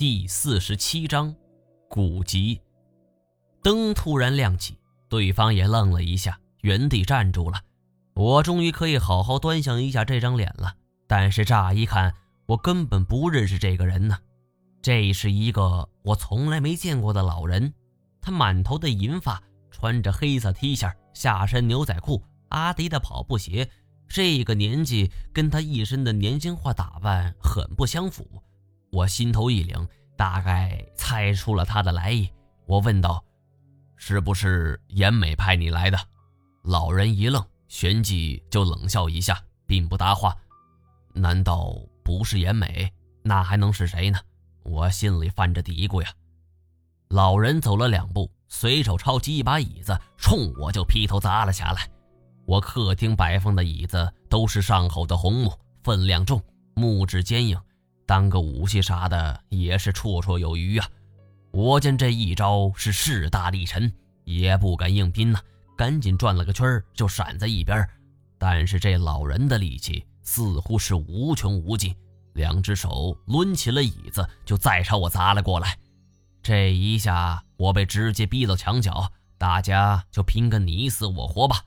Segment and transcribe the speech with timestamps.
[0.00, 1.36] 第四十七章，
[1.86, 2.58] 古籍。
[3.62, 4.78] 灯突然亮起，
[5.10, 7.60] 对方也愣了一下，原地站住了。
[8.14, 10.74] 我终于可以好好端详一下这张脸了。
[11.06, 12.14] 但是乍一看，
[12.46, 14.16] 我根本不认识这个人呢。
[14.80, 17.74] 这是一个我从来没见过的老人，
[18.22, 23.68] 他满头的银发，穿着黑色 T 恤，下身牛仔裤，阿迪的跑步鞋。
[24.08, 28.42] 这个年纪跟他一身的年轻化打扮很不相符。
[28.90, 29.86] 我心头一凛，
[30.16, 32.28] 大概猜出了他的来意。
[32.66, 33.24] 我问道
[33.96, 35.98] ：“是不是严美派你来的？”
[36.64, 40.36] 老人一愣，旋即就冷笑一下，并不答话。
[41.14, 42.92] 难道不是严美？
[43.22, 44.18] 那还能是谁呢？
[44.62, 46.12] 我心里犯着嘀咕呀。
[47.08, 51.88] 老人走了两步，随手抄起一把椅子，冲我就劈头砸了下来。
[52.44, 56.42] 我客厅摆放的椅子都是上好的红木，分量重，
[56.74, 57.60] 木质坚硬。
[58.10, 60.88] 当个武器啥的也是绰绰有余啊！
[61.52, 63.92] 我见这一招是势大力沉，
[64.24, 65.38] 也不敢硬拼呐，
[65.76, 67.88] 赶紧转了个圈就闪在一边。
[68.36, 71.94] 但是这老人的力气似乎是无穷无尽，
[72.32, 75.78] 两只手抡起了椅子就再朝我砸了过来。
[76.42, 81.62] 这一下我被直接逼到墙角，大家就拼个你死我活吧！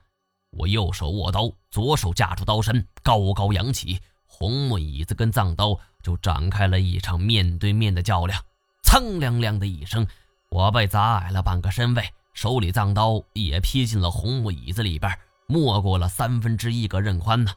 [0.58, 3.98] 我右手握刀，左手架住刀身，高高扬起。
[4.36, 8.42] 红木椅子跟藏刀就展开了一场面对面的较量，
[8.82, 10.08] 噌亮亮的一声，
[10.50, 12.04] 我被砸矮了半个身位，
[12.34, 17.52] 手里藏刀也劈进了红木椅子里边，没过了三分之一个刃宽呢。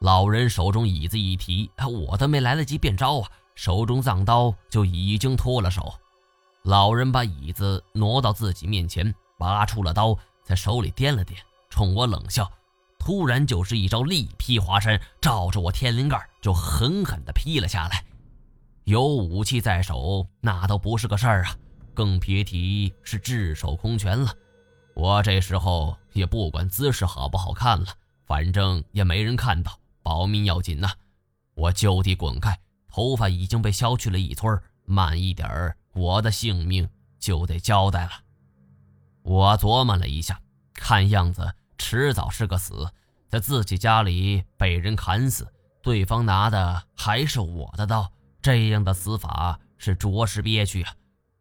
[0.00, 5.94] 老人手中椅子一提，我都没来得及变招啊，手中藏刀就已经脱了手。
[6.64, 11.36] 老人把椅子挪到自己面前，拔出了刀，在手里掂了掂，
[11.70, 12.50] 冲我冷笑。
[13.04, 18.04] 突然就是一招力劈华山，照着我天灵盖就狠狠地劈了下来。
[18.84, 21.56] 有武器在手，那都不是个事儿啊，
[21.94, 24.32] 更别提是炙手空拳了。
[24.94, 27.86] 我这时候也不管姿势好不好看了，
[28.24, 30.88] 反正也没人看到，保命要紧呐。
[31.54, 32.56] 我就地滚开，
[32.88, 36.88] 头发已经被削去了一撮慢一点儿，我的性命
[37.18, 38.12] 就得交代了。
[39.24, 40.40] 我琢磨了一下，
[40.72, 41.52] 看样子。
[41.82, 42.88] 迟早是个死，
[43.28, 48.08] 在自己家里被人砍死，对方拿的还是我的刀，
[48.40, 50.94] 这样的死法是着实憋屈啊！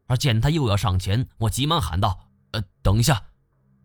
[0.07, 3.21] 而见他又要上前，我急忙喊道：“呃，等一下！”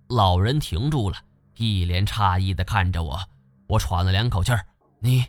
[0.09, 1.19] 老人停住了，
[1.59, 3.21] 一脸诧异地看着我。
[3.69, 4.67] 我喘了两口气儿
[4.99, 5.27] ：“你，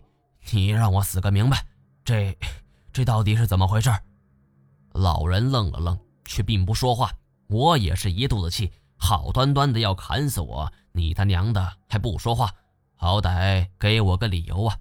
[0.51, 1.65] 你让我死个明白，
[2.05, 2.35] 这，
[2.93, 3.91] 这到底是怎么回事？”
[4.95, 7.11] 老人愣了愣，却并不说话。
[7.47, 10.71] 我也是一肚子气，好端端的要砍死我。
[10.97, 12.51] 你他娘的还不说话，
[12.95, 14.75] 好歹给我个理由啊！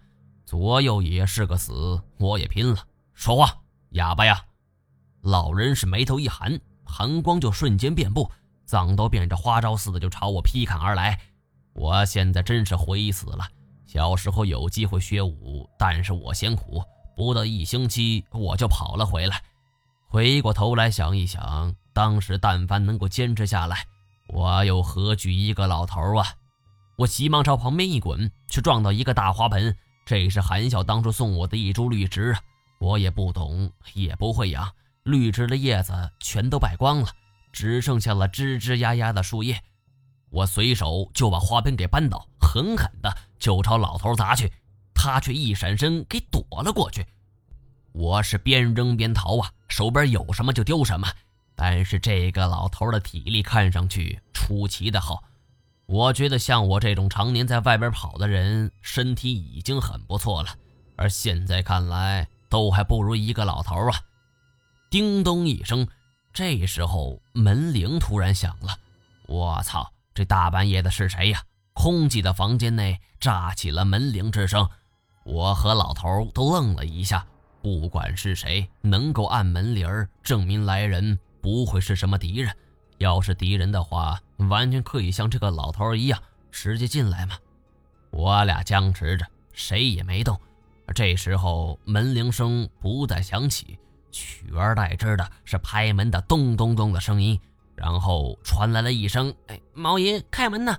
[0.47, 2.79] 左右也是个死，我也拼了。
[3.13, 3.55] 说话，
[3.91, 4.43] 哑巴呀！
[5.21, 8.31] 老人是眉头一寒，寒光就瞬间遍布，
[8.65, 11.21] 藏刀变着花招似的就朝我劈砍而来。
[11.75, 13.47] 我现在真是悔死了！
[13.85, 16.83] 小时候有机会学武，但是我嫌苦，
[17.15, 19.43] 不到一星期我就跑了回来。
[20.09, 23.85] 回过头来想一想，当时但凡能够坚持下来。
[24.29, 26.27] 我又何惧一个老头啊！
[26.97, 29.77] 我急忙朝旁边一滚，却撞到一个大花盆。
[30.05, 32.41] 这是韩笑当初送我的一株绿植啊！
[32.79, 34.71] 我也不懂，也不会养，
[35.05, 37.09] 绿植的叶子全都败光了，
[37.53, 39.63] 只剩下了吱吱呀呀的树叶。
[40.31, 44.53] 我随手就把花盆给扳倒，狠狠的就朝老头砸去，
[44.95, 47.07] 他却一闪身给躲了过去。
[47.93, 51.09] 我是边扔边逃啊，手边有什么就丢什么。
[51.57, 55.25] 但是这个老头的体力看上去出奇的好，
[55.87, 60.51] 我觉得像我这种常年在外边跑的人，身体已经很不错了，
[60.97, 63.99] 而现在看来都还不如一个老头啊！
[64.91, 65.89] 叮咚一声，
[66.33, 68.79] 这时候门铃突然响了。
[69.27, 71.43] 我操，这大半夜的是谁呀？
[71.73, 74.69] 空寂的房间内炸起了门铃之声，
[75.25, 77.27] 我和老头都愣了一下。
[77.63, 79.89] 不管是谁能够按门铃，
[80.23, 81.19] 证明来人。
[81.47, 82.53] 不会是什么敌人，
[82.99, 86.21] 要是敌人的话，完全可以像这个老头一样
[86.51, 87.37] 直接进来嘛。
[88.11, 90.37] 我俩僵持着，谁也没动。
[90.93, 93.79] 这时候门铃声不再响起，
[94.11, 97.39] 取而代之的是拍门的咚咚咚的声音，
[97.77, 100.77] 然后传来了一声：“哎，毛爷，开门呐！”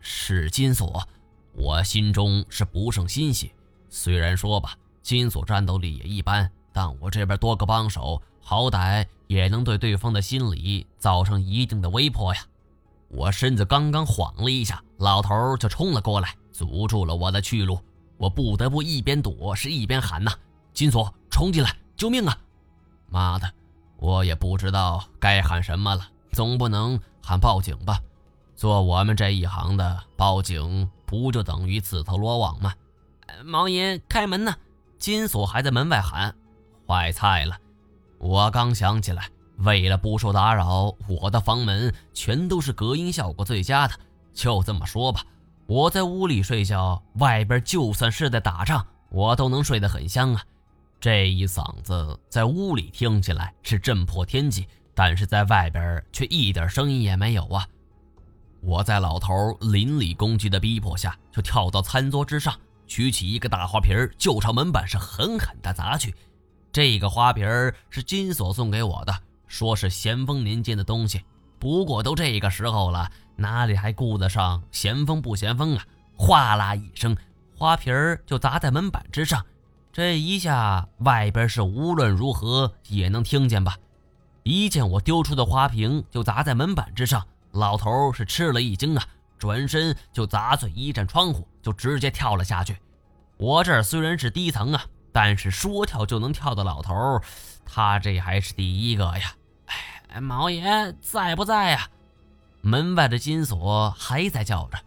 [0.00, 1.06] 是金锁，
[1.52, 3.52] 我心中是不胜欣喜。
[3.88, 8.20] 虽然说吧，金锁战斗力也一般，但我这边多个帮手。
[8.40, 12.40] 好歹也能对对方的心理造成一定的威迫呀！
[13.08, 17.80] 我身子刚刚晃了一下，老头就冲了过来，阻住了我的去路。
[18.16, 20.32] 我不得不一边躲是一边喊：“呐，
[20.72, 22.36] 金锁，冲进来，救命啊！”
[23.08, 23.50] 妈的，
[23.96, 28.00] 我也不知道该喊什么了，总不能喊报警吧？
[28.54, 32.74] 做我们这一行的，报警不就等于自投罗网吗？
[33.44, 34.54] 毛爷，开门呢！
[34.98, 36.34] 金锁还在门外喊
[36.86, 37.56] ：“坏菜了！”
[38.20, 39.26] 我刚想起来，
[39.56, 43.94] 为了不受打扰，我的房门全都是隔音效果最佳的。
[44.34, 45.24] 就这么说吧，
[45.66, 50.42] 我在屋里睡觉，外边就算是在打仗，我都能睡得很香啊。
[51.00, 57.66] 这一嗓子在屋里听起来是震破天际，但是在外边却一点声音也没有啊！
[58.60, 59.32] 我在老头
[59.62, 62.54] 邻里攻击的逼迫下，就跳到餐桌之上，
[62.86, 66.14] 举起一个大花瓶就朝门板上狠狠地砸去。
[66.72, 67.46] 这个花瓶
[67.88, 69.12] 是金锁送给我的，
[69.46, 71.22] 说是咸丰年间的东西。
[71.58, 75.84] 不过都这个时候了，哪里还顾得上咸丰不咸丰啊？
[76.16, 77.16] 哗啦一声，
[77.56, 77.92] 花瓶
[78.24, 79.44] 就砸在门板之上。
[79.92, 83.76] 这一下，外边是无论如何也能听见吧？
[84.44, 89.04] 一见我丢出的花瓶就砸在门板之上，老头是吃了一惊啊，
[89.38, 92.76] 转身就砸碎一扇窗户，就直接跳了下去。
[93.36, 96.94] 我这儿虽然是低层啊，但是说跳就能跳的老头，
[97.64, 99.34] 他这还是第一个呀！
[100.08, 101.88] 哎，毛爷在不在呀？
[102.62, 104.78] 门外的金锁还在叫着，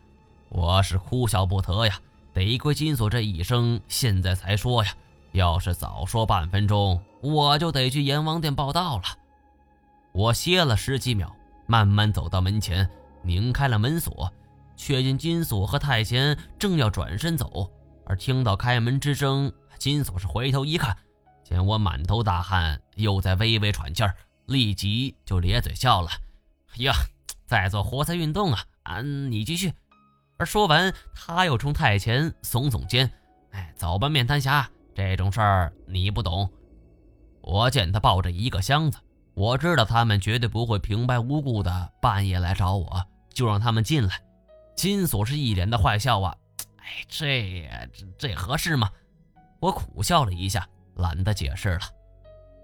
[0.50, 2.00] 我是哭笑不得呀。
[2.34, 4.92] 得亏金锁这一声现在才说呀，
[5.34, 9.04] 要是早说半分钟，我就得去阎王殿报道了。
[10.12, 11.36] 我歇了十几秒，
[11.68, 12.90] 慢慢走到门前，
[13.22, 14.32] 拧开了门锁，
[14.76, 17.70] 却见金锁和太监正要转身走，
[18.06, 20.96] 而听到开门之声，金锁是回头一看，
[21.44, 24.16] 见我满头大汗，又在微微喘气儿，
[24.46, 26.10] 立即就咧嘴笑了
[26.80, 26.94] ：“呀，
[27.46, 28.64] 在做活塞运动啊！
[28.84, 29.74] 啊，你继续。”
[30.38, 33.10] 而说完，他又冲太前耸耸肩
[33.52, 36.52] ：“哎，走吧，面瘫侠，这种事儿你不懂。”
[37.42, 38.98] 我见他抱着一个箱子，
[39.34, 44.22] 我知道他们绝对不会平白无故的半夜来找我，就让他们进来。
[44.76, 46.36] 金锁是一脸的坏笑啊！
[46.84, 48.90] 哎，这这这合适吗？
[49.60, 51.82] 我苦笑了一下，懒得解释了。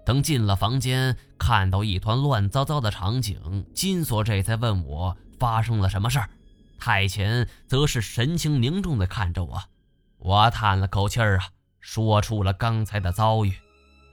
[0.04, 6.28] 等进了房间，看到一团乱糟糟的场景，金锁这才问我发生了什么事儿。
[6.78, 9.62] 太前则是神情凝重地看着我，
[10.18, 11.48] 我叹了口气儿啊，
[11.80, 13.54] 说出了刚才的遭遇。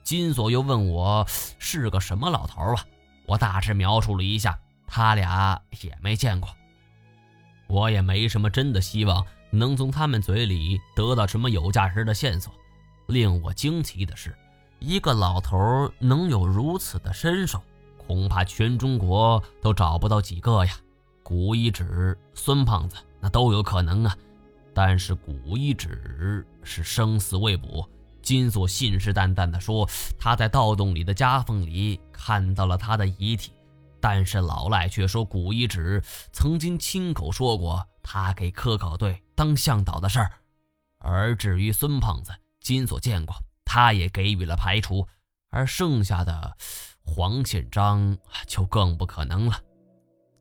[0.04, 1.25] 金锁又问我
[1.59, 2.86] 是个什么老头啊，
[3.25, 4.57] 我大致描述了一下，
[4.88, 6.50] 他俩也没见过。
[7.68, 12.54] 我也没什么真的希望能从他们嘴里得到什么有价值的线索。
[13.08, 14.36] 令我惊奇的是，
[14.80, 17.62] 一个老头能有如此的身手，
[17.98, 20.74] 恐怕全中国都找不到几个呀。
[21.24, 24.16] 古一指、孙胖子那都有可能啊，
[24.74, 27.88] 但是古一指是生死未卜。
[28.22, 33.54] 金锁信誓旦旦地说他在盗洞里的夹缝里看到了他的遗体，
[34.09, 36.01] 但是老赖却说古一指
[36.31, 40.31] 曾经亲口说过他给科考队当向导的事儿。
[41.00, 42.31] 而至于孙胖子，
[42.62, 45.06] 金锁见过，他也给予了排除。
[45.50, 46.56] 而剩下的
[47.04, 49.59] 黄宪章就更不可能了。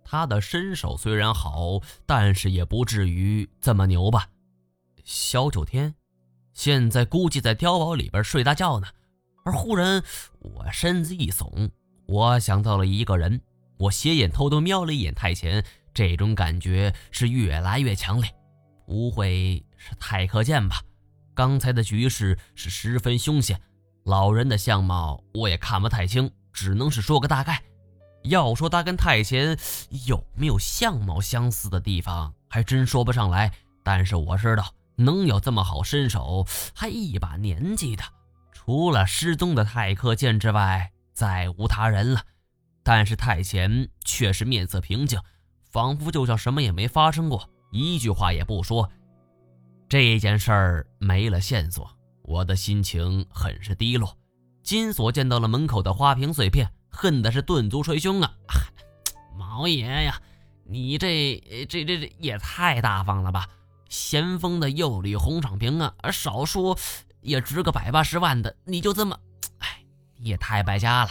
[0.04, 4.28] 他的身手虽然好，但是也不至于这么牛吧？
[5.02, 5.92] 萧九天
[6.52, 8.86] 现在估计在碉堡里边睡大觉呢。
[9.44, 10.00] 而忽然，
[10.38, 11.68] 我身子一耸，
[12.06, 13.40] 我想到了一个人。
[13.78, 18.30] 我斜眼偷偷瞄了一眼太前，这种感觉是越来越强烈。
[18.86, 20.80] 不会是太克剑吧？
[21.34, 23.60] 刚才的局势是十分凶险，
[24.04, 27.62] 老人的相貌我也看不太清，只能是说个大概。
[28.22, 29.56] 要说他跟太前
[30.06, 33.52] 有没有相貌相似的地方，还真说不上来。
[33.84, 38.02] 但是我知道，能有这么好身手，还一把年纪的，
[38.52, 42.22] 除了失踪的太克剑之外，再无他人了。
[42.86, 45.18] 但是太前却是面色平静，
[45.72, 48.88] 仿佛就像什么也没发生过，一句话也不说。
[49.88, 51.90] 这件事儿没了线索，
[52.22, 54.16] 我的心情很是低落。
[54.62, 56.70] 金锁见到了门口的花瓶碎片。
[56.88, 58.32] 恨的是顿足捶胸啊！
[59.36, 60.18] 毛爷呀，
[60.64, 61.38] 你这
[61.68, 63.46] 这这这也太大方了吧！
[63.90, 66.78] 咸丰的釉里红敞瓶啊，少说
[67.20, 69.18] 也值个百八十万的，你就这么……
[69.58, 69.84] 哎，
[70.16, 71.10] 也太败家了！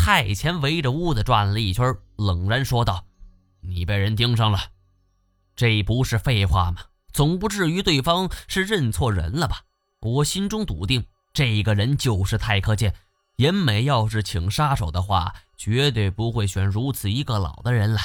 [0.00, 3.04] 太前围着屋子转了一圈，冷然说道
[3.60, 4.58] ：“你被人盯上了，
[5.54, 6.82] 这不是废话吗？
[7.12, 9.62] 总不至于对方是认错人了吧？”
[10.00, 12.94] 我心中笃定，这个人就是太克剑。
[13.36, 18.00] 严美要是请杀手的话，绝对不会选如此一个老的人来。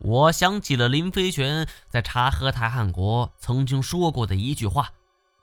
[0.00, 4.90] 我想起了林飞玄在察合台汗国曾经说过的一句话：“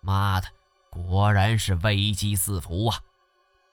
[0.01, 0.47] 妈的，
[0.91, 2.99] 果然是危机四伏啊！”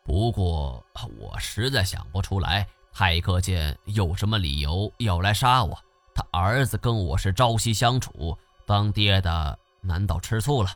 [0.04, 0.84] 不过
[1.18, 5.78] 我实在想不出来，太克剑有什么理由要来杀我？
[6.14, 10.70] 他儿子跟我是朝夕相处，当爹的难道吃醋了？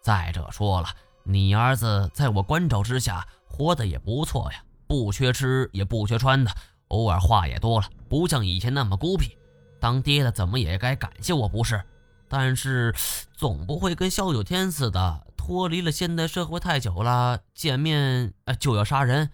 [0.00, 0.88] 再者说了，
[1.24, 6.50] 你儿子在我关照之下活得也不错呀，不缺吃也不缺穿的，
[6.88, 9.36] 偶尔话也多了，不像以前那么孤僻。
[9.78, 11.82] 当爹的怎么也该感谢我不是？
[12.28, 12.94] 但是
[13.36, 19.30] 总不会跟萧九天似的，脱离了现代社会太久了，见面就要杀人。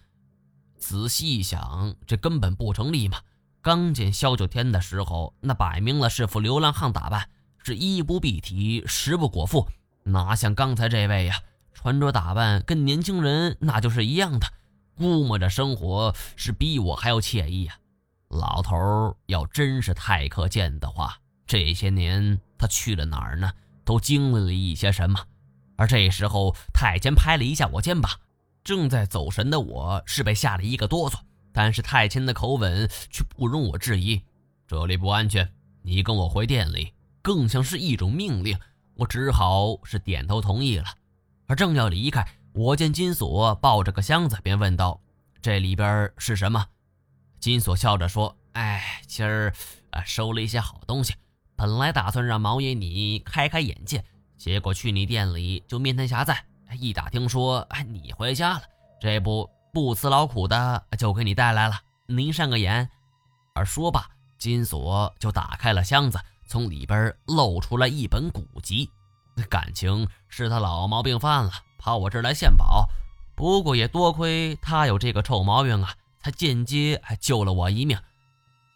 [0.78, 3.18] 仔细一想，这根本不成立嘛！
[3.60, 9.66] 刚见萧九天的时候，那摆明了是副流浪汉打扮，是衣不蔽体，食不果腹，
[10.04, 11.40] 哪像刚才这位呀？
[11.74, 14.46] 穿着打扮跟年轻人那就是一样的，
[14.96, 17.78] 估摸着生活是比我还要惬意呀。
[18.28, 23.50] 老头要真是太可见的话，这些年他去了哪儿呢？
[23.84, 25.18] 都经历了一些什么？
[25.76, 28.10] 而这时候，太监拍了一下我肩膀，
[28.64, 31.18] 正在走神的我是被吓了一个哆嗦。
[31.52, 34.20] 但是太监的口吻却不容我质疑，
[34.66, 35.50] 这里不安全，
[35.82, 36.92] 你跟我回店里，
[37.22, 38.58] 更像是一种命令。
[38.94, 40.86] 我只好是点头同意了。
[41.46, 45.00] 而正要离开，我见金锁抱着个箱子，便问道
[45.40, 46.66] ：“这里边是什么？”
[47.40, 49.52] 金锁笑着说：“哎，今儿
[49.90, 51.14] 啊收了一些好东西，
[51.56, 54.04] 本来打算让毛爷你开开眼界，
[54.36, 56.44] 结果去你店里就面谈狭窄，
[56.78, 58.62] 一打听说哎你回家了，
[59.00, 62.88] 这不。”不辞劳苦的就给你带来了，您善个眼。
[63.54, 68.88] 而说罢，金锁就打开了箱子，从里边露出了一本古籍。
[69.50, 72.88] 感情是他老毛病犯了，跑我这儿来献宝。
[73.34, 77.98] 不过也多亏他有这个臭毛病啊，才间接还救了我一命。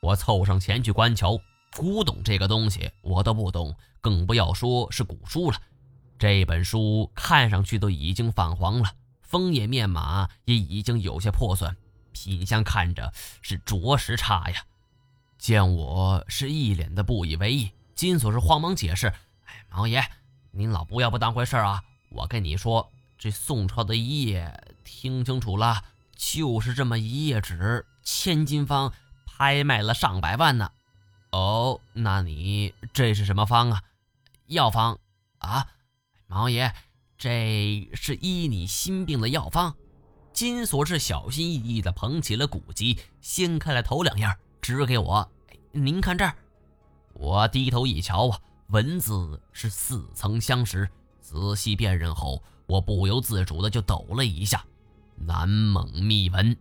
[0.02, 1.38] 我凑上前去观瞧，
[1.75, 5.59] 古董这个东西我都不懂，更不要说是古书了。
[6.19, 8.92] 这本书看上去都已经泛黄了。
[9.23, 11.76] 封页面码也已经有些破损，
[12.12, 14.64] 品相看着是着实差呀。
[15.38, 19.07] 见我是一脸的不以为意，金锁是慌忙解释
[19.47, 20.04] ：“哎，毛爷，
[20.50, 21.83] 您老不要不当回事啊！
[22.11, 25.85] 我跟你说，这宋朝的一页，听清楚了，
[26.16, 28.92] 就是这么一页纸，千金方，
[29.25, 30.73] 拍卖了上百万呢。
[31.30, 33.83] 哦，那你这是什么方啊？
[34.50, 34.99] 药方
[35.38, 35.66] 啊，
[36.26, 36.73] 毛爷。”
[37.19, 39.76] 这是医你心病的药方。
[40.33, 44.26] 金锁是小心翼翼地捧起了古籍，掀开了头两页，
[44.62, 45.30] 指给我
[45.71, 46.35] ：“您看这儿。”
[47.12, 50.88] 我低头一瞧啊，文字是似曾相识。
[51.21, 54.64] 仔细辨认后，我不由自主的就抖了一下
[55.14, 56.57] ：“南蒙秘文。”